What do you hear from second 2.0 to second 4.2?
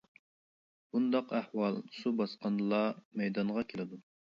باسقاندىلا مەيدانغا كېلىدۇ.